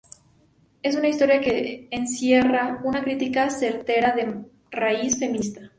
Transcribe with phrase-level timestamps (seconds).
[0.81, 5.69] Es una historia que encierra una crítica certera de raíz feminista.